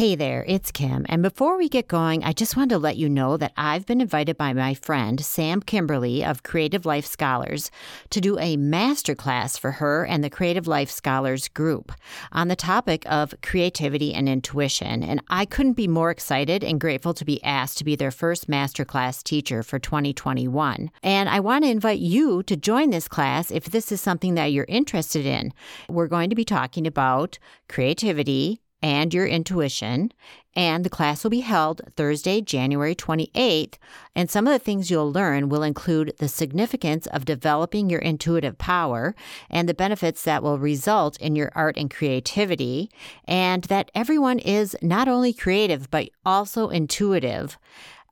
Hey 0.00 0.14
there, 0.14 0.46
it's 0.48 0.72
Kim. 0.72 1.04
And 1.10 1.22
before 1.22 1.58
we 1.58 1.68
get 1.68 1.86
going, 1.86 2.24
I 2.24 2.32
just 2.32 2.56
wanted 2.56 2.70
to 2.70 2.78
let 2.78 2.96
you 2.96 3.06
know 3.06 3.36
that 3.36 3.52
I've 3.54 3.84
been 3.84 4.00
invited 4.00 4.38
by 4.38 4.54
my 4.54 4.72
friend 4.72 5.22
Sam 5.22 5.60
Kimberly 5.60 6.24
of 6.24 6.42
Creative 6.42 6.86
Life 6.86 7.04
Scholars 7.04 7.70
to 8.08 8.18
do 8.18 8.38
a 8.38 8.56
masterclass 8.56 9.60
for 9.60 9.72
her 9.72 10.06
and 10.06 10.24
the 10.24 10.30
Creative 10.30 10.66
Life 10.66 10.90
Scholars 10.90 11.48
group 11.48 11.92
on 12.32 12.48
the 12.48 12.56
topic 12.56 13.04
of 13.12 13.34
creativity 13.42 14.14
and 14.14 14.26
intuition. 14.26 15.02
And 15.02 15.22
I 15.28 15.44
couldn't 15.44 15.74
be 15.74 15.86
more 15.86 16.10
excited 16.10 16.64
and 16.64 16.80
grateful 16.80 17.12
to 17.12 17.24
be 17.26 17.44
asked 17.44 17.76
to 17.76 17.84
be 17.84 17.94
their 17.94 18.10
first 18.10 18.48
masterclass 18.48 19.22
teacher 19.22 19.62
for 19.62 19.78
2021. 19.78 20.90
And 21.02 21.28
I 21.28 21.40
want 21.40 21.64
to 21.64 21.70
invite 21.70 21.98
you 21.98 22.42
to 22.44 22.56
join 22.56 22.88
this 22.88 23.06
class 23.06 23.50
if 23.50 23.64
this 23.66 23.92
is 23.92 24.00
something 24.00 24.32
that 24.32 24.46
you're 24.46 24.64
interested 24.66 25.26
in. 25.26 25.52
We're 25.90 26.06
going 26.06 26.30
to 26.30 26.36
be 26.36 26.46
talking 26.46 26.86
about 26.86 27.38
creativity 27.68 28.62
and 28.82 29.12
your 29.12 29.26
intuition. 29.26 30.12
And 30.56 30.84
the 30.84 30.90
class 30.90 31.22
will 31.22 31.30
be 31.30 31.40
held 31.40 31.80
Thursday, 31.96 32.40
January 32.40 32.94
28th. 32.94 33.74
And 34.16 34.28
some 34.28 34.46
of 34.46 34.52
the 34.52 34.58
things 34.58 34.90
you'll 34.90 35.12
learn 35.12 35.48
will 35.48 35.62
include 35.62 36.14
the 36.18 36.28
significance 36.28 37.06
of 37.06 37.24
developing 37.24 37.88
your 37.88 38.00
intuitive 38.00 38.58
power 38.58 39.14
and 39.48 39.68
the 39.68 39.74
benefits 39.74 40.24
that 40.24 40.42
will 40.42 40.58
result 40.58 41.20
in 41.20 41.36
your 41.36 41.52
art 41.54 41.76
and 41.76 41.90
creativity, 41.90 42.90
and 43.26 43.64
that 43.64 43.90
everyone 43.94 44.40
is 44.40 44.76
not 44.82 45.06
only 45.06 45.32
creative, 45.32 45.88
but 45.90 46.10
also 46.26 46.68
intuitive. 46.68 47.56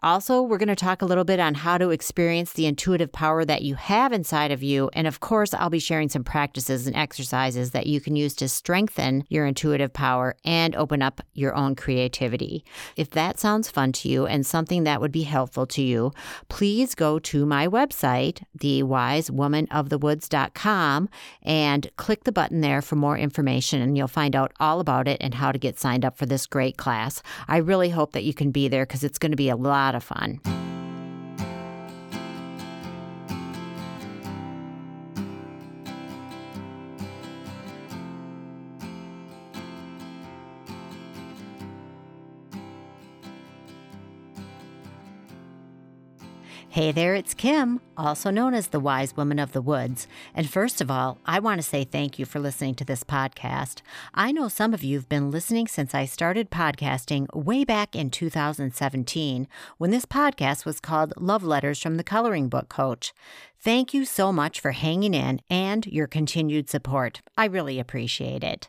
Also, 0.02 0.42
we're 0.42 0.58
going 0.58 0.68
to 0.68 0.76
talk 0.76 1.02
a 1.02 1.06
little 1.06 1.24
bit 1.24 1.40
on 1.40 1.54
how 1.54 1.76
to 1.76 1.90
experience 1.90 2.52
the 2.52 2.66
intuitive 2.66 3.10
power 3.10 3.44
that 3.44 3.62
you 3.62 3.74
have 3.74 4.12
inside 4.12 4.52
of 4.52 4.62
you. 4.62 4.88
And 4.92 5.08
of 5.08 5.18
course, 5.18 5.52
I'll 5.52 5.70
be 5.70 5.80
sharing 5.80 6.08
some 6.08 6.22
practices 6.22 6.86
and 6.86 6.94
exercises 6.94 7.72
that 7.72 7.88
you 7.88 8.00
can 8.00 8.14
use 8.14 8.36
to 8.36 8.48
strengthen 8.48 9.24
your 9.28 9.44
intuitive 9.44 9.92
power 9.92 10.36
and 10.44 10.76
open 10.76 11.02
up 11.02 11.20
your 11.34 11.52
own 11.56 11.74
creativity. 11.74 12.64
If 12.96 13.10
that 13.10 13.40
sounds 13.40 13.70
fun 13.70 13.90
to 13.92 14.08
you 14.08 14.26
and 14.26 14.46
something 14.46 14.84
that 14.84 15.00
would 15.00 15.10
be 15.10 15.24
helpful 15.24 15.66
to 15.66 15.82
you, 15.82 16.12
please 16.48 16.94
go 16.94 17.18
to 17.18 17.44
my 17.44 17.66
website, 17.66 18.44
thewisewomanofthewoods.com, 18.58 21.08
and 21.42 21.90
click 21.96 22.22
the 22.22 22.30
button 22.30 22.60
there 22.60 22.82
for 22.82 22.94
more 22.94 23.18
information. 23.18 23.82
And 23.82 23.96
you'll 23.96 24.06
find 24.06 24.36
out 24.36 24.52
all 24.60 24.78
about 24.78 25.08
it 25.08 25.18
and 25.20 25.34
how 25.34 25.50
to 25.50 25.58
get 25.58 25.76
signed 25.78 26.04
up 26.04 26.16
for 26.16 26.26
this 26.26 26.46
great 26.46 26.76
class. 26.76 27.20
I 27.48 27.56
really 27.56 27.90
hope 27.90 28.12
that 28.12 28.24
you 28.24 28.34
can 28.34 28.52
be 28.52 28.68
there 28.68 28.86
because 28.86 29.02
it's 29.02 29.18
going 29.18 29.32
to 29.32 29.36
be 29.36 29.48
a 29.48 29.56
lot 29.56 29.87
lot 29.88 29.94
of 29.94 30.04
fun. 30.04 30.67
Hey 46.78 46.92
there, 46.92 47.16
it's 47.16 47.34
Kim, 47.34 47.80
also 47.96 48.30
known 48.30 48.54
as 48.54 48.68
the 48.68 48.78
Wise 48.78 49.16
Woman 49.16 49.40
of 49.40 49.50
the 49.50 49.60
Woods. 49.60 50.06
And 50.32 50.48
first 50.48 50.80
of 50.80 50.92
all, 50.92 51.18
I 51.26 51.40
want 51.40 51.60
to 51.60 51.66
say 51.66 51.82
thank 51.82 52.20
you 52.20 52.24
for 52.24 52.38
listening 52.38 52.76
to 52.76 52.84
this 52.84 53.02
podcast. 53.02 53.82
I 54.14 54.30
know 54.30 54.46
some 54.46 54.72
of 54.72 54.84
you 54.84 54.96
have 54.96 55.08
been 55.08 55.32
listening 55.32 55.66
since 55.66 55.92
I 55.92 56.04
started 56.04 56.52
podcasting 56.52 57.26
way 57.34 57.64
back 57.64 57.96
in 57.96 58.10
2017 58.10 59.48
when 59.78 59.90
this 59.90 60.06
podcast 60.06 60.64
was 60.64 60.78
called 60.78 61.14
Love 61.16 61.42
Letters 61.42 61.82
from 61.82 61.96
the 61.96 62.04
Coloring 62.04 62.48
Book 62.48 62.68
Coach. 62.68 63.12
Thank 63.58 63.92
you 63.92 64.04
so 64.04 64.32
much 64.32 64.60
for 64.60 64.70
hanging 64.70 65.14
in 65.14 65.40
and 65.50 65.84
your 65.84 66.06
continued 66.06 66.70
support. 66.70 67.22
I 67.36 67.46
really 67.46 67.80
appreciate 67.80 68.44
it. 68.44 68.68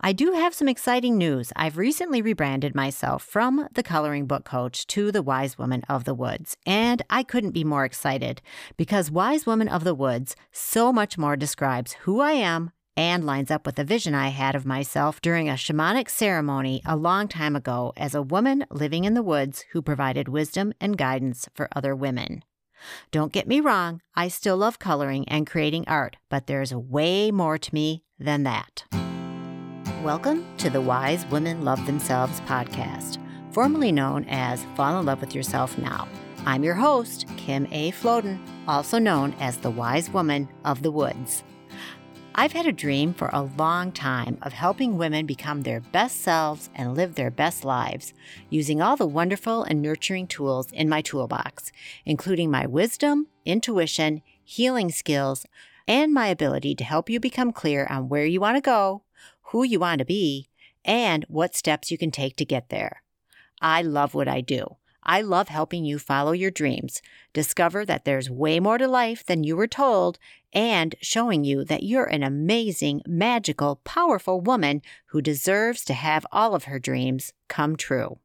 I 0.00 0.12
do 0.12 0.32
have 0.32 0.54
some 0.54 0.68
exciting 0.68 1.18
news. 1.18 1.52
I've 1.56 1.76
recently 1.76 2.22
rebranded 2.22 2.74
myself 2.74 3.24
from 3.24 3.68
the 3.72 3.82
coloring 3.82 4.26
book 4.26 4.44
coach 4.44 4.86
to 4.88 5.10
the 5.10 5.22
wise 5.22 5.58
woman 5.58 5.82
of 5.88 6.04
the 6.04 6.14
woods, 6.14 6.56
and 6.64 7.02
I 7.10 7.24
couldn't 7.24 7.50
be 7.50 7.64
more 7.64 7.84
excited 7.84 8.40
because 8.76 9.10
wise 9.10 9.44
woman 9.44 9.66
of 9.66 9.82
the 9.82 9.96
woods 9.96 10.36
so 10.52 10.92
much 10.92 11.18
more 11.18 11.36
describes 11.36 11.94
who 12.04 12.20
I 12.20 12.32
am 12.32 12.70
and 12.96 13.24
lines 13.24 13.50
up 13.50 13.66
with 13.66 13.74
the 13.74 13.84
vision 13.84 14.14
I 14.14 14.28
had 14.28 14.54
of 14.54 14.64
myself 14.64 15.20
during 15.20 15.48
a 15.48 15.54
shamanic 15.54 16.08
ceremony 16.08 16.80
a 16.86 16.96
long 16.96 17.26
time 17.26 17.56
ago 17.56 17.92
as 17.96 18.14
a 18.14 18.22
woman 18.22 18.66
living 18.70 19.04
in 19.04 19.14
the 19.14 19.22
woods 19.22 19.64
who 19.72 19.82
provided 19.82 20.28
wisdom 20.28 20.72
and 20.80 20.96
guidance 20.96 21.48
for 21.54 21.68
other 21.74 21.96
women. 21.96 22.44
Don't 23.10 23.32
get 23.32 23.48
me 23.48 23.58
wrong, 23.58 24.00
I 24.14 24.28
still 24.28 24.56
love 24.56 24.78
coloring 24.78 25.28
and 25.28 25.44
creating 25.44 25.86
art, 25.88 26.16
but 26.28 26.46
there's 26.46 26.72
way 26.72 27.32
more 27.32 27.58
to 27.58 27.74
me 27.74 28.04
than 28.16 28.44
that. 28.44 28.84
Welcome 30.04 30.46
to 30.58 30.70
the 30.70 30.80
Wise 30.80 31.26
Women 31.26 31.64
Love 31.64 31.84
Themselves 31.84 32.40
podcast, 32.42 33.18
formerly 33.50 33.90
known 33.90 34.24
as 34.28 34.64
Fall 34.76 35.00
in 35.00 35.06
Love 35.06 35.20
with 35.20 35.34
Yourself 35.34 35.76
Now. 35.76 36.06
I'm 36.46 36.62
your 36.62 36.76
host, 36.76 37.26
Kim 37.36 37.66
A. 37.72 37.90
Floden, 37.90 38.38
also 38.68 39.00
known 39.00 39.34
as 39.40 39.56
the 39.56 39.72
Wise 39.72 40.08
Woman 40.08 40.48
of 40.64 40.84
the 40.84 40.92
Woods. 40.92 41.42
I've 42.36 42.52
had 42.52 42.64
a 42.68 42.72
dream 42.72 43.12
for 43.12 43.28
a 43.32 43.50
long 43.58 43.90
time 43.90 44.38
of 44.42 44.52
helping 44.52 44.98
women 44.98 45.26
become 45.26 45.62
their 45.62 45.80
best 45.80 46.20
selves 46.22 46.70
and 46.76 46.96
live 46.96 47.16
their 47.16 47.32
best 47.32 47.64
lives 47.64 48.14
using 48.50 48.80
all 48.80 48.94
the 48.94 49.04
wonderful 49.04 49.64
and 49.64 49.82
nurturing 49.82 50.28
tools 50.28 50.70
in 50.70 50.88
my 50.88 51.02
toolbox, 51.02 51.72
including 52.06 52.52
my 52.52 52.66
wisdom, 52.66 53.26
intuition, 53.44 54.22
healing 54.44 54.92
skills, 54.92 55.44
and 55.88 56.14
my 56.14 56.28
ability 56.28 56.76
to 56.76 56.84
help 56.84 57.10
you 57.10 57.18
become 57.18 57.50
clear 57.50 57.84
on 57.90 58.08
where 58.08 58.26
you 58.26 58.40
want 58.40 58.56
to 58.56 58.60
go 58.60 59.02
who 59.50 59.64
you 59.64 59.80
want 59.80 59.98
to 60.00 60.04
be, 60.04 60.48
and 60.84 61.24
what 61.28 61.54
steps 61.54 61.90
you 61.90 61.98
can 61.98 62.10
take 62.10 62.36
to 62.36 62.44
get 62.44 62.68
there. 62.68 63.02
I 63.60 63.82
love 63.82 64.14
what 64.14 64.28
I 64.28 64.40
do. 64.40 64.76
I 65.02 65.22
love 65.22 65.48
helping 65.48 65.86
you 65.86 65.98
follow 65.98 66.32
your 66.32 66.50
dreams, 66.50 67.00
discover 67.32 67.84
that 67.86 68.04
there's 68.04 68.28
way 68.28 68.60
more 68.60 68.76
to 68.76 68.86
life 68.86 69.24
than 69.24 69.42
you 69.42 69.56
were 69.56 69.66
told, 69.66 70.18
and 70.52 70.94
showing 71.00 71.44
you 71.44 71.64
that 71.64 71.82
you're 71.82 72.04
an 72.04 72.22
amazing, 72.22 73.00
magical, 73.06 73.76
powerful 73.84 74.40
woman 74.40 74.82
who 75.06 75.22
deserves 75.22 75.84
to 75.86 75.94
have 75.94 76.26
all 76.30 76.54
of 76.54 76.64
her 76.64 76.78
dreams 76.78 77.32
come 77.48 77.74
true. 77.74 78.18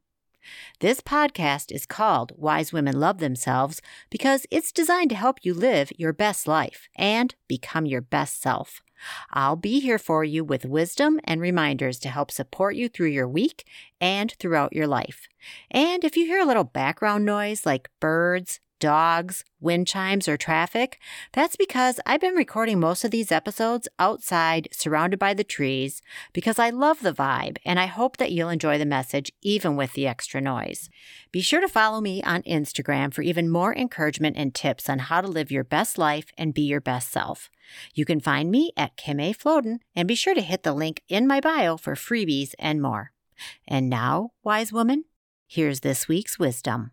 This 0.80 1.00
podcast 1.00 1.72
is 1.72 1.86
called 1.86 2.32
Wise 2.36 2.70
Women 2.70 3.00
Love 3.00 3.16
Themselves 3.18 3.80
because 4.10 4.46
it's 4.50 4.72
designed 4.72 5.08
to 5.10 5.16
help 5.16 5.38
you 5.42 5.54
live 5.54 5.90
your 5.96 6.12
best 6.12 6.46
life 6.46 6.88
and 6.96 7.34
become 7.48 7.86
your 7.86 8.02
best 8.02 8.42
self. 8.42 8.82
I'll 9.30 9.56
be 9.56 9.80
here 9.80 9.98
for 9.98 10.24
you 10.24 10.44
with 10.44 10.64
wisdom 10.64 11.20
and 11.24 11.40
reminders 11.40 11.98
to 12.00 12.08
help 12.08 12.30
support 12.30 12.76
you 12.76 12.88
through 12.88 13.08
your 13.08 13.28
week 13.28 13.66
and 14.00 14.32
throughout 14.38 14.72
your 14.72 14.86
life. 14.86 15.28
And 15.70 16.04
if 16.04 16.16
you 16.16 16.26
hear 16.26 16.40
a 16.40 16.46
little 16.46 16.64
background 16.64 17.24
noise 17.24 17.66
like 17.66 17.90
birds, 18.00 18.60
dogs, 18.78 19.44
wind 19.60 19.86
chimes, 19.86 20.28
or 20.28 20.36
traffic, 20.36 20.98
that's 21.32 21.56
because 21.56 22.00
I've 22.06 22.20
been 22.20 22.34
recording 22.34 22.78
most 22.78 23.04
of 23.04 23.10
these 23.10 23.32
episodes 23.32 23.88
outside, 23.98 24.68
surrounded 24.72 25.18
by 25.18 25.34
the 25.34 25.44
trees, 25.44 26.02
because 26.32 26.58
I 26.58 26.70
love 26.70 27.00
the 27.00 27.12
vibe 27.12 27.58
and 27.64 27.78
I 27.78 27.86
hope 27.86 28.16
that 28.18 28.32
you'll 28.32 28.50
enjoy 28.50 28.78
the 28.78 28.86
message 28.86 29.32
even 29.42 29.76
with 29.76 29.92
the 29.94 30.06
extra 30.06 30.40
noise. 30.40 30.90
Be 31.32 31.40
sure 31.40 31.60
to 31.60 31.68
follow 31.68 32.00
me 32.00 32.22
on 32.22 32.42
Instagram 32.42 33.12
for 33.12 33.22
even 33.22 33.50
more 33.50 33.74
encouragement 33.74 34.36
and 34.36 34.54
tips 34.54 34.88
on 34.88 34.98
how 34.98 35.20
to 35.20 35.28
live 35.28 35.50
your 35.50 35.64
best 35.64 35.98
life 35.98 36.26
and 36.36 36.54
be 36.54 36.62
your 36.62 36.80
best 36.80 37.10
self. 37.10 37.50
You 37.94 38.04
can 38.04 38.20
find 38.20 38.50
me 38.50 38.72
at 38.76 38.96
Kim 38.96 39.20
A. 39.20 39.32
Floden 39.32 39.78
and 39.96 40.06
be 40.06 40.14
sure 40.14 40.34
to 40.34 40.42
hit 40.42 40.62
the 40.62 40.72
link 40.72 41.02
in 41.08 41.26
my 41.26 41.40
bio 41.40 41.76
for 41.76 41.94
freebies 41.94 42.52
and 42.58 42.82
more. 42.82 43.12
And 43.66 43.88
now, 43.88 44.30
wise 44.42 44.72
woman, 44.72 45.04
here's 45.46 45.80
this 45.80 46.06
week's 46.08 46.38
wisdom. 46.38 46.92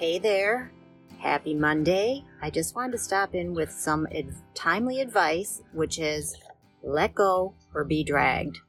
Hey 0.00 0.18
there. 0.18 0.72
Happy 1.18 1.52
Monday. 1.52 2.24
I 2.40 2.48
just 2.48 2.74
wanted 2.74 2.92
to 2.92 2.98
stop 2.98 3.34
in 3.34 3.52
with 3.52 3.70
some 3.70 4.06
ad- 4.16 4.34
timely 4.54 5.02
advice, 5.02 5.60
which 5.74 5.98
is 5.98 6.38
let 6.82 7.14
go 7.14 7.52
or 7.74 7.84
be 7.84 8.02
dragged. 8.02 8.60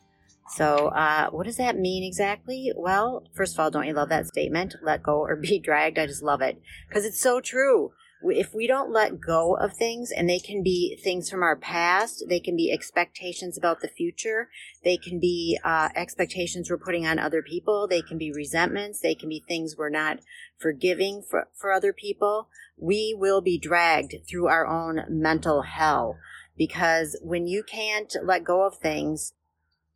So, 0.50 0.88
uh, 0.88 1.30
what 1.30 1.45
does 1.45 1.56
that 1.56 1.80
mean 1.80 2.04
exactly? 2.04 2.74
Well, 2.75 3.24
first 3.33 3.54
of 3.54 3.62
all, 3.62 3.72
don't 3.72 3.88
you 3.88 3.94
love 3.94 4.10
that 4.10 4.28
statement? 4.28 4.75
Let 4.83 5.04
go 5.04 5.19
or 5.22 5.38
be 5.38 5.57
dragged. 5.57 5.98
I 5.98 6.06
just 6.06 6.22
love 6.22 6.42
it 6.42 6.62
because 6.89 7.06
it's 7.06 7.22
so 7.22 7.39
true 7.39 7.94
if 8.23 8.53
we 8.53 8.68
don't 8.68 8.91
let 8.91 9.19
go 9.19 9.56
of 9.56 9.73
things 9.73 10.12
and 10.12 10.29
they 10.29 10.39
can 10.39 10.62
be 10.62 10.97
things 11.03 11.29
from 11.29 11.41
our 11.41 11.56
past 11.56 12.23
they 12.27 12.39
can 12.39 12.56
be 12.56 12.71
expectations 12.71 13.57
about 13.57 13.81
the 13.81 13.88
future 13.88 14.50
they 14.83 14.97
can 14.97 15.19
be 15.19 15.57
uh, 15.63 15.89
expectations 15.95 16.69
we're 16.69 16.77
putting 16.77 17.06
on 17.06 17.18
other 17.18 17.41
people 17.41 17.88
they 17.88 18.01
can 18.01 18.18
be 18.18 18.31
resentments 18.31 19.00
they 19.00 19.15
can 19.15 19.29
be 19.29 19.44
things 19.47 19.75
we're 19.77 19.89
not 19.89 20.19
forgiving 20.57 21.23
for, 21.27 21.47
for 21.53 21.71
other 21.71 21.94
people 21.94 22.47
we 22.77 23.15
will 23.18 23.41
be 23.41 23.57
dragged 23.57 24.15
through 24.29 24.47
our 24.47 24.68
own 24.68 25.03
mental 25.09 25.63
hell 25.63 26.18
because 26.57 27.18
when 27.21 27.47
you 27.47 27.63
can't 27.63 28.15
let 28.23 28.44
go 28.44 28.65
of 28.65 28.77
things 28.77 29.33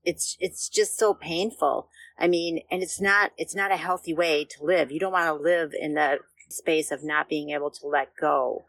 it's 0.06 0.38
it's 0.40 0.70
just 0.70 0.98
so 0.98 1.14
painful. 1.14 1.90
I 2.18 2.28
mean, 2.28 2.62
and 2.72 2.82
it's 2.82 3.02
not 3.02 3.32
it's 3.38 3.56
not 3.56 3.72
a 3.72 3.78
healthy 3.78 4.14
way 4.14 4.46
to 4.46 4.64
live. 4.64 4.92
You 4.92 5.00
don't 5.00 5.12
want 5.12 5.28
to 5.28 5.44
live 5.44 5.74
in 5.78 5.96
the 5.96 6.20
space 6.50 6.92
of 6.92 7.04
not 7.04 7.30
being 7.30 7.50
able 7.52 7.72
to 7.72 7.88
let 7.88 8.10
go. 8.20 8.66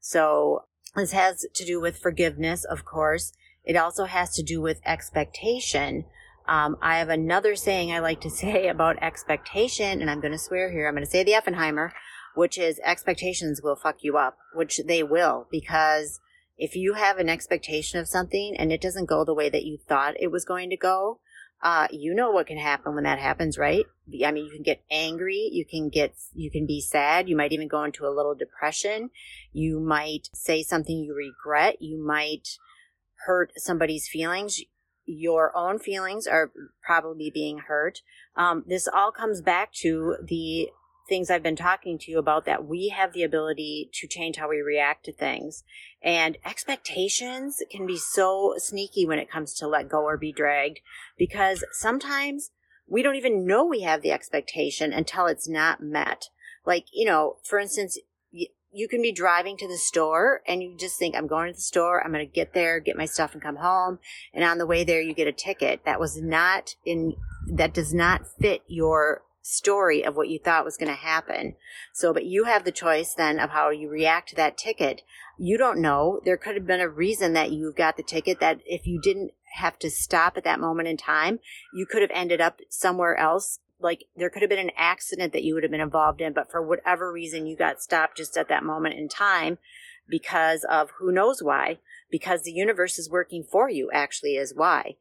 So 0.00 0.64
this 0.94 1.12
has 1.12 1.44
to 1.54 1.64
do 1.64 1.80
with 1.80 1.98
forgiveness, 1.98 2.64
of 2.64 2.84
course. 2.84 3.32
It 3.64 3.76
also 3.76 4.04
has 4.04 4.34
to 4.36 4.42
do 4.42 4.60
with 4.60 4.80
expectation. 4.86 6.04
Um, 6.48 6.76
I 6.80 6.98
have 6.98 7.08
another 7.08 7.56
saying 7.56 7.92
I 7.92 7.98
like 7.98 8.20
to 8.22 8.30
say 8.42 8.68
about 8.68 9.02
expectation, 9.02 10.00
and 10.00 10.10
I'm 10.10 10.20
going 10.20 10.32
to 10.32 10.38
swear 10.38 10.70
here. 10.70 10.86
I'm 10.86 10.94
going 10.94 11.04
to 11.04 11.10
say 11.10 11.24
the 11.24 11.32
Effenheimer, 11.32 11.90
which 12.34 12.58
is 12.58 12.80
expectations 12.84 13.60
will 13.62 13.76
fuck 13.76 14.02
you 14.02 14.16
up, 14.16 14.38
which 14.54 14.80
they 14.86 15.02
will, 15.02 15.48
because 15.50 16.20
if 16.58 16.74
you 16.74 16.94
have 16.94 17.18
an 17.18 17.28
expectation 17.28 18.00
of 18.00 18.08
something 18.08 18.56
and 18.56 18.72
it 18.72 18.80
doesn't 18.80 19.08
go 19.08 19.24
the 19.24 19.34
way 19.34 19.50
that 19.50 19.64
you 19.64 19.76
thought 19.76 20.14
it 20.18 20.30
was 20.30 20.44
going 20.44 20.70
to 20.70 20.76
go, 20.76 21.20
uh, 21.62 21.88
you 21.90 22.14
know 22.14 22.30
what 22.30 22.46
can 22.46 22.58
happen 22.58 22.94
when 22.94 23.04
that 23.04 23.18
happens, 23.18 23.58
right? 23.58 23.86
I 24.24 24.30
mean, 24.30 24.44
you 24.44 24.52
can 24.52 24.62
get 24.62 24.82
angry, 24.90 25.48
you 25.52 25.64
can 25.64 25.88
get, 25.88 26.14
you 26.34 26.50
can 26.50 26.66
be 26.66 26.80
sad, 26.80 27.28
you 27.28 27.36
might 27.36 27.52
even 27.52 27.68
go 27.68 27.82
into 27.82 28.06
a 28.06 28.14
little 28.14 28.34
depression, 28.34 29.10
you 29.52 29.80
might 29.80 30.28
say 30.32 30.62
something 30.62 30.98
you 30.98 31.14
regret, 31.14 31.80
you 31.80 31.98
might 31.98 32.58
hurt 33.26 33.52
somebody's 33.56 34.06
feelings, 34.06 34.60
your 35.06 35.56
own 35.56 35.78
feelings 35.78 36.26
are 36.26 36.52
probably 36.82 37.30
being 37.30 37.58
hurt. 37.58 38.02
Um, 38.36 38.64
this 38.66 38.88
all 38.92 39.10
comes 39.10 39.40
back 39.40 39.72
to 39.74 40.16
the 40.22 40.68
things 41.08 41.30
I've 41.30 41.42
been 41.42 41.56
talking 41.56 41.98
to 41.98 42.10
you 42.10 42.18
about 42.18 42.44
that 42.46 42.66
we 42.66 42.88
have 42.88 43.12
the 43.12 43.22
ability 43.22 43.90
to 43.94 44.06
change 44.06 44.36
how 44.36 44.48
we 44.48 44.60
react 44.60 45.04
to 45.04 45.12
things. 45.12 45.64
And 46.02 46.36
expectations 46.44 47.62
can 47.70 47.86
be 47.86 47.96
so 47.96 48.54
sneaky 48.58 49.06
when 49.06 49.18
it 49.18 49.30
comes 49.30 49.54
to 49.54 49.68
let 49.68 49.88
go 49.88 50.02
or 50.02 50.16
be 50.16 50.32
dragged 50.32 50.80
because 51.16 51.64
sometimes 51.72 52.50
we 52.88 53.02
don't 53.02 53.16
even 53.16 53.46
know 53.46 53.64
we 53.64 53.82
have 53.82 54.02
the 54.02 54.12
expectation 54.12 54.92
until 54.92 55.26
it's 55.26 55.48
not 55.48 55.82
met. 55.82 56.26
Like, 56.64 56.86
you 56.92 57.04
know, 57.04 57.36
for 57.44 57.58
instance, 57.58 57.98
you 58.76 58.88
can 58.88 59.00
be 59.00 59.10
driving 59.10 59.56
to 59.56 59.66
the 59.66 59.78
store 59.78 60.42
and 60.46 60.62
you 60.62 60.76
just 60.78 60.98
think, 60.98 61.16
I'm 61.16 61.26
going 61.26 61.50
to 61.50 61.56
the 61.56 61.62
store. 61.62 62.04
I'm 62.04 62.12
going 62.12 62.26
to 62.26 62.32
get 62.32 62.52
there, 62.52 62.78
get 62.78 62.96
my 62.96 63.06
stuff 63.06 63.32
and 63.32 63.42
come 63.42 63.56
home. 63.56 63.98
And 64.34 64.44
on 64.44 64.58
the 64.58 64.66
way 64.66 64.84
there, 64.84 65.00
you 65.00 65.14
get 65.14 65.26
a 65.26 65.32
ticket 65.32 65.80
that 65.86 65.98
was 65.98 66.20
not 66.20 66.74
in, 66.84 67.14
that 67.50 67.72
does 67.72 67.94
not 67.94 68.26
fit 68.38 68.62
your 68.66 69.22
story 69.46 70.04
of 70.04 70.16
what 70.16 70.28
you 70.28 70.38
thought 70.38 70.64
was 70.64 70.76
going 70.76 70.90
to 70.90 70.94
happen. 70.94 71.54
So, 71.92 72.12
but 72.12 72.26
you 72.26 72.44
have 72.44 72.64
the 72.64 72.72
choice 72.72 73.14
then 73.14 73.38
of 73.38 73.50
how 73.50 73.70
you 73.70 73.88
react 73.88 74.30
to 74.30 74.36
that 74.36 74.58
ticket. 74.58 75.02
You 75.38 75.56
don't 75.56 75.80
know. 75.80 76.20
There 76.24 76.36
could 76.36 76.56
have 76.56 76.66
been 76.66 76.80
a 76.80 76.88
reason 76.88 77.32
that 77.34 77.52
you 77.52 77.72
got 77.72 77.96
the 77.96 78.02
ticket 78.02 78.40
that 78.40 78.60
if 78.66 78.86
you 78.86 79.00
didn't 79.00 79.32
have 79.54 79.78
to 79.78 79.90
stop 79.90 80.36
at 80.36 80.44
that 80.44 80.60
moment 80.60 80.88
in 80.88 80.96
time, 80.96 81.38
you 81.72 81.86
could 81.86 82.02
have 82.02 82.10
ended 82.12 82.40
up 82.40 82.60
somewhere 82.68 83.16
else. 83.16 83.60
Like 83.78 84.04
there 84.16 84.30
could 84.30 84.42
have 84.42 84.48
been 84.48 84.58
an 84.58 84.72
accident 84.76 85.32
that 85.32 85.44
you 85.44 85.54
would 85.54 85.62
have 85.62 85.72
been 85.72 85.80
involved 85.80 86.20
in, 86.20 86.32
but 86.32 86.50
for 86.50 86.60
whatever 86.60 87.12
reason, 87.12 87.46
you 87.46 87.56
got 87.56 87.80
stopped 87.80 88.16
just 88.16 88.36
at 88.36 88.48
that 88.48 88.64
moment 88.64 88.98
in 88.98 89.08
time 89.08 89.58
because 90.08 90.64
of 90.68 90.90
who 90.98 91.12
knows 91.12 91.42
why, 91.42 91.78
because 92.10 92.42
the 92.42 92.52
universe 92.52 92.98
is 92.98 93.10
working 93.10 93.44
for 93.44 93.70
you 93.70 93.90
actually 93.92 94.36
is 94.36 94.54
why. 94.54 94.96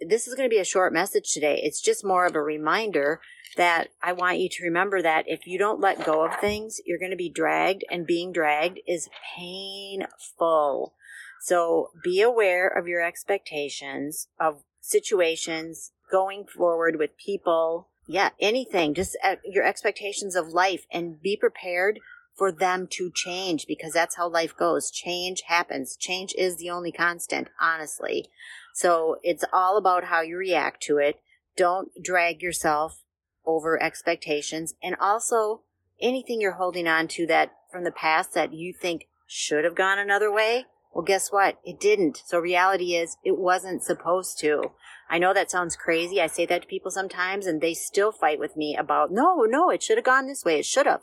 This 0.00 0.26
is 0.26 0.34
going 0.34 0.48
to 0.48 0.54
be 0.54 0.60
a 0.60 0.64
short 0.64 0.92
message 0.92 1.32
today. 1.32 1.60
It's 1.62 1.80
just 1.80 2.04
more 2.04 2.26
of 2.26 2.34
a 2.34 2.42
reminder 2.42 3.20
that 3.56 3.88
I 4.02 4.12
want 4.12 4.40
you 4.40 4.48
to 4.48 4.64
remember 4.64 5.00
that 5.00 5.24
if 5.28 5.46
you 5.46 5.58
don't 5.58 5.80
let 5.80 6.04
go 6.04 6.24
of 6.24 6.40
things, 6.40 6.80
you're 6.84 6.98
going 6.98 7.12
to 7.12 7.16
be 7.16 7.28
dragged, 7.28 7.84
and 7.90 8.06
being 8.06 8.32
dragged 8.32 8.80
is 8.86 9.08
painful. 9.36 10.94
So 11.40 11.90
be 12.02 12.20
aware 12.20 12.66
of 12.66 12.88
your 12.88 13.02
expectations 13.02 14.28
of 14.40 14.62
situations 14.80 15.92
going 16.10 16.46
forward 16.46 16.96
with 16.96 17.16
people. 17.16 17.88
Yeah, 18.06 18.30
anything, 18.40 18.94
just 18.94 19.16
uh, 19.22 19.36
your 19.44 19.64
expectations 19.64 20.36
of 20.36 20.48
life 20.48 20.86
and 20.90 21.22
be 21.22 21.36
prepared 21.36 22.00
for 22.34 22.50
them 22.50 22.88
to 22.90 23.10
change 23.14 23.66
because 23.66 23.92
that's 23.92 24.16
how 24.16 24.28
life 24.28 24.56
goes. 24.56 24.90
Change 24.90 25.42
happens. 25.46 25.96
Change 25.96 26.34
is 26.36 26.56
the 26.56 26.70
only 26.70 26.90
constant, 26.90 27.48
honestly. 27.60 28.28
So 28.74 29.18
it's 29.22 29.44
all 29.52 29.78
about 29.78 30.04
how 30.04 30.20
you 30.20 30.36
react 30.36 30.82
to 30.82 30.98
it. 30.98 31.20
Don't 31.56 31.90
drag 32.02 32.42
yourself 32.42 33.02
over 33.46 33.80
expectations 33.80 34.74
and 34.82 34.96
also 35.00 35.62
anything 36.00 36.40
you're 36.40 36.54
holding 36.54 36.88
on 36.88 37.06
to 37.06 37.26
that 37.28 37.52
from 37.70 37.84
the 37.84 37.92
past 37.92 38.34
that 38.34 38.52
you 38.52 38.72
think 38.72 39.06
should 39.28 39.64
have 39.64 39.76
gone 39.76 40.00
another 40.00 40.30
way. 40.30 40.66
Well, 40.92 41.04
guess 41.04 41.30
what? 41.30 41.60
It 41.64 41.78
didn't. 41.78 42.20
So 42.26 42.40
reality 42.40 42.96
is 42.96 43.16
it 43.24 43.38
wasn't 43.38 43.84
supposed 43.84 44.40
to. 44.40 44.72
I 45.08 45.18
know 45.18 45.32
that 45.32 45.52
sounds 45.52 45.76
crazy. 45.76 46.20
I 46.20 46.26
say 46.26 46.44
that 46.46 46.62
to 46.62 46.68
people 46.68 46.90
sometimes 46.90 47.46
and 47.46 47.60
they 47.60 47.74
still 47.74 48.10
fight 48.10 48.40
with 48.40 48.56
me 48.56 48.76
about, 48.76 49.12
no, 49.12 49.44
no, 49.48 49.70
it 49.70 49.84
should 49.84 49.98
have 49.98 50.04
gone 50.04 50.26
this 50.26 50.44
way. 50.44 50.58
It 50.58 50.66
should 50.66 50.86
have. 50.86 51.02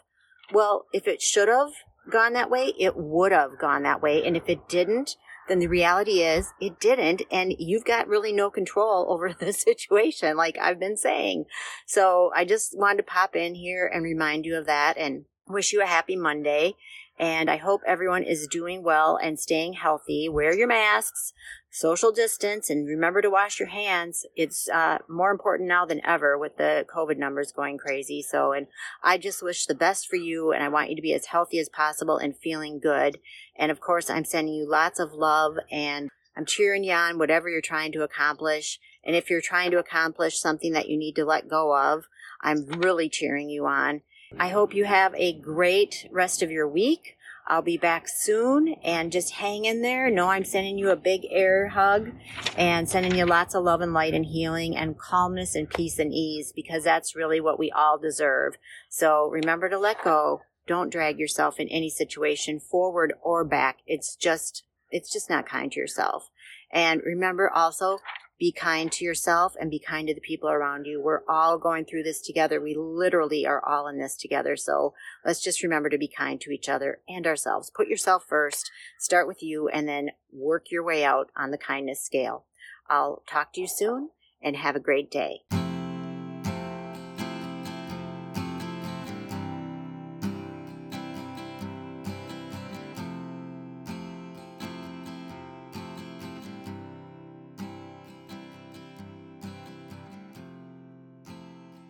Well, 0.51 0.87
if 0.91 1.07
it 1.07 1.21
should 1.21 1.47
have 1.47 1.69
gone 2.11 2.33
that 2.33 2.49
way, 2.49 2.73
it 2.77 2.97
would 2.97 3.31
have 3.31 3.57
gone 3.57 3.83
that 3.83 4.01
way. 4.01 4.25
And 4.25 4.35
if 4.35 4.49
it 4.49 4.67
didn't, 4.67 5.15
then 5.51 5.59
the 5.59 5.67
reality 5.67 6.21
is 6.21 6.53
it 6.61 6.79
didn't. 6.79 7.23
And 7.29 7.53
you've 7.59 7.83
got 7.83 8.07
really 8.07 8.31
no 8.31 8.49
control 8.49 9.05
over 9.09 9.33
the 9.33 9.51
situation, 9.51 10.37
like 10.37 10.57
I've 10.57 10.79
been 10.79 10.95
saying. 10.95 11.45
So 11.85 12.31
I 12.33 12.45
just 12.45 12.77
wanted 12.77 12.97
to 12.97 13.03
pop 13.03 13.35
in 13.35 13.55
here 13.55 13.91
and 13.93 14.01
remind 14.03 14.45
you 14.45 14.57
of 14.57 14.65
that 14.67 14.97
and 14.97 15.25
wish 15.47 15.73
you 15.73 15.83
a 15.83 15.85
happy 15.85 16.15
Monday. 16.15 16.75
And 17.19 17.51
I 17.51 17.57
hope 17.57 17.81
everyone 17.85 18.23
is 18.23 18.47
doing 18.47 18.81
well 18.81 19.19
and 19.21 19.37
staying 19.37 19.73
healthy. 19.73 20.29
Wear 20.29 20.57
your 20.57 20.67
masks, 20.67 21.33
social 21.71 22.11
distance, 22.11 22.69
and 22.69 22.87
remember 22.87 23.21
to 23.21 23.29
wash 23.29 23.59
your 23.59 23.69
hands. 23.69 24.25
It's 24.35 24.69
uh, 24.69 24.99
more 25.07 25.31
important 25.31 25.69
now 25.69 25.85
than 25.85 26.05
ever 26.05 26.37
with 26.37 26.57
the 26.57 26.85
COVID 26.93 27.17
numbers 27.17 27.51
going 27.51 27.77
crazy. 27.77 28.21
So, 28.21 28.51
and 28.51 28.67
I 29.01 29.17
just 29.17 29.41
wish 29.41 29.65
the 29.65 29.73
best 29.73 30.07
for 30.07 30.17
you, 30.17 30.51
and 30.51 30.63
I 30.63 30.67
want 30.67 30.89
you 30.89 30.95
to 30.97 31.01
be 31.01 31.13
as 31.13 31.27
healthy 31.27 31.59
as 31.59 31.69
possible 31.69 32.17
and 32.17 32.37
feeling 32.37 32.79
good. 32.79 33.19
And 33.55 33.71
of 33.71 33.79
course, 33.79 34.09
I'm 34.09 34.25
sending 34.25 34.53
you 34.53 34.69
lots 34.69 34.99
of 34.99 35.13
love 35.13 35.57
and 35.71 36.09
I'm 36.35 36.45
cheering 36.45 36.83
you 36.83 36.93
on, 36.93 37.17
whatever 37.17 37.49
you're 37.49 37.61
trying 37.61 37.91
to 37.93 38.03
accomplish. 38.03 38.79
And 39.03 39.15
if 39.15 39.29
you're 39.29 39.41
trying 39.41 39.71
to 39.71 39.79
accomplish 39.79 40.39
something 40.39 40.73
that 40.73 40.89
you 40.89 40.97
need 40.97 41.15
to 41.15 41.25
let 41.25 41.49
go 41.49 41.75
of, 41.75 42.05
I'm 42.41 42.65
really 42.65 43.09
cheering 43.09 43.49
you 43.49 43.65
on. 43.65 44.01
I 44.39 44.49
hope 44.49 44.73
you 44.73 44.85
have 44.85 45.13
a 45.15 45.33
great 45.33 46.07
rest 46.09 46.41
of 46.41 46.51
your 46.51 46.67
week. 46.67 47.17
I'll 47.47 47.61
be 47.61 47.77
back 47.77 48.07
soon 48.07 48.75
and 48.83 49.11
just 49.11 49.33
hang 49.33 49.65
in 49.65 49.81
there. 49.81 50.09
Know 50.09 50.29
I'm 50.29 50.45
sending 50.45 50.77
you 50.77 50.89
a 50.89 50.95
big 50.95 51.25
air 51.29 51.69
hug 51.69 52.11
and 52.57 52.87
sending 52.87 53.15
you 53.15 53.25
lots 53.25 53.55
of 53.55 53.63
love 53.63 53.81
and 53.81 53.93
light 53.93 54.13
and 54.13 54.25
healing 54.25 54.77
and 54.77 54.97
calmness 54.97 55.55
and 55.55 55.69
peace 55.69 55.99
and 55.99 56.13
ease 56.13 56.53
because 56.55 56.83
that's 56.83 57.15
really 57.15 57.41
what 57.41 57.59
we 57.59 57.71
all 57.71 57.97
deserve. 57.97 58.57
So 58.89 59.29
remember 59.29 59.69
to 59.69 59.77
let 59.77 60.03
go. 60.03 60.41
Don't 60.67 60.91
drag 60.91 61.19
yourself 61.19 61.59
in 61.59 61.67
any 61.67 61.89
situation 61.89 62.59
forward 62.59 63.13
or 63.21 63.43
back. 63.43 63.79
It's 63.85 64.15
just, 64.15 64.63
it's 64.89 65.11
just 65.11 65.29
not 65.29 65.49
kind 65.49 65.71
to 65.71 65.79
yourself. 65.79 66.29
And 66.71 67.01
remember 67.03 67.49
also 67.49 67.99
be 68.41 68.51
kind 68.51 68.91
to 68.91 69.05
yourself 69.05 69.53
and 69.61 69.69
be 69.69 69.77
kind 69.77 70.07
to 70.07 70.15
the 70.15 70.19
people 70.19 70.49
around 70.49 70.87
you. 70.87 70.99
We're 70.99 71.21
all 71.29 71.59
going 71.59 71.85
through 71.85 72.01
this 72.01 72.19
together. 72.19 72.59
We 72.59 72.75
literally 72.75 73.45
are 73.45 73.63
all 73.63 73.87
in 73.87 73.99
this 73.99 74.17
together. 74.17 74.55
So 74.55 74.95
let's 75.23 75.43
just 75.43 75.61
remember 75.61 75.89
to 75.89 75.97
be 75.99 76.07
kind 76.07 76.41
to 76.41 76.49
each 76.49 76.67
other 76.67 77.01
and 77.07 77.27
ourselves. 77.27 77.69
Put 77.69 77.87
yourself 77.87 78.25
first, 78.27 78.71
start 78.97 79.27
with 79.27 79.43
you, 79.43 79.67
and 79.67 79.87
then 79.87 80.09
work 80.33 80.71
your 80.71 80.83
way 80.83 81.05
out 81.05 81.29
on 81.37 81.51
the 81.51 81.57
kindness 81.59 82.03
scale. 82.03 82.45
I'll 82.89 83.21
talk 83.29 83.53
to 83.53 83.61
you 83.61 83.67
soon 83.67 84.09
and 84.41 84.55
have 84.55 84.75
a 84.75 84.79
great 84.79 85.11
day. 85.11 85.41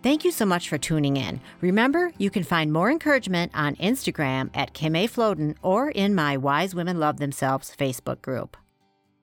Thank 0.03 0.25
you 0.25 0.31
so 0.31 0.47
much 0.47 0.67
for 0.67 0.79
tuning 0.79 1.15
in. 1.15 1.41
Remember, 1.61 2.11
you 2.17 2.31
can 2.31 2.43
find 2.43 2.73
more 2.73 2.89
encouragement 2.89 3.51
on 3.53 3.75
Instagram 3.75 4.49
at 4.55 4.73
Kim 4.73 4.95
A. 4.95 5.07
Floden 5.07 5.55
or 5.61 5.91
in 5.91 6.15
my 6.15 6.37
Wise 6.37 6.73
Women 6.73 6.99
Love 6.99 7.17
Themselves 7.17 7.75
Facebook 7.77 8.19
group. 8.23 8.57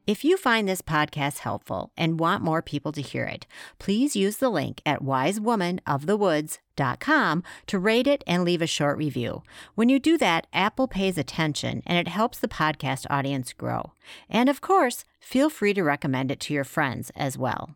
If 0.06 0.24
you 0.24 0.36
find 0.36 0.68
this 0.68 0.80
podcast 0.80 1.38
helpful 1.38 1.90
and 1.96 2.20
want 2.20 2.44
more 2.44 2.62
people 2.62 2.92
to 2.92 3.02
hear 3.02 3.24
it, 3.24 3.44
please 3.80 4.14
use 4.14 4.36
the 4.36 4.50
link 4.50 4.80
at 4.86 5.02
wisewomanofthewoods.com 5.02 7.42
to 7.66 7.78
rate 7.78 8.06
it 8.06 8.22
and 8.24 8.44
leave 8.44 8.62
a 8.62 8.68
short 8.68 8.96
review. 8.96 9.42
When 9.74 9.88
you 9.88 9.98
do 9.98 10.16
that, 10.18 10.46
Apple 10.52 10.86
pays 10.86 11.18
attention 11.18 11.82
and 11.86 11.98
it 11.98 12.06
helps 12.06 12.38
the 12.38 12.46
podcast 12.46 13.04
audience 13.10 13.52
grow. 13.52 13.94
And 14.30 14.48
of 14.48 14.60
course, 14.60 15.04
feel 15.18 15.50
free 15.50 15.74
to 15.74 15.82
recommend 15.82 16.30
it 16.30 16.38
to 16.40 16.54
your 16.54 16.62
friends 16.62 17.10
as 17.16 17.36
well. 17.36 17.74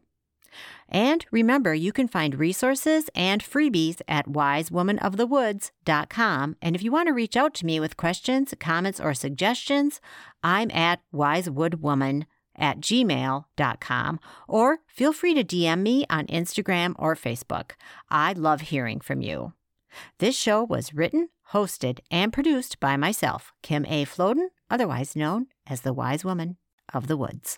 And 0.88 1.26
remember, 1.30 1.74
you 1.74 1.92
can 1.92 2.08
find 2.08 2.38
resources 2.38 3.10
and 3.14 3.42
freebies 3.42 4.00
at 4.08 4.26
wisewomanofthewoods.com. 4.26 6.56
And 6.60 6.76
if 6.76 6.82
you 6.82 6.92
want 6.92 7.08
to 7.08 7.14
reach 7.14 7.36
out 7.36 7.54
to 7.54 7.66
me 7.66 7.80
with 7.80 7.96
questions, 7.96 8.52
comments, 8.58 9.00
or 9.00 9.14
suggestions, 9.14 10.00
I'm 10.42 10.70
at 10.70 11.00
wisewoodwoman 11.14 12.24
at 12.56 12.80
gmail.com 12.80 14.20
or 14.48 14.78
feel 14.86 15.12
free 15.12 15.34
to 15.34 15.44
DM 15.44 15.80
me 15.80 16.04
on 16.10 16.26
Instagram 16.26 16.94
or 16.98 17.16
Facebook. 17.16 17.72
I 18.10 18.34
love 18.34 18.60
hearing 18.62 19.00
from 19.00 19.22
you. 19.22 19.52
This 20.18 20.36
show 20.36 20.64
was 20.64 20.94
written, 20.94 21.28
hosted, 21.52 22.00
and 22.10 22.32
produced 22.32 22.80
by 22.80 22.96
myself, 22.96 23.52
Kim 23.62 23.84
A. 23.86 24.04
Floden, 24.04 24.48
otherwise 24.70 25.16
known 25.16 25.46
as 25.66 25.82
the 25.82 25.92
Wise 25.92 26.24
Woman 26.24 26.56
of 26.92 27.08
the 27.08 27.16
Woods. 27.16 27.50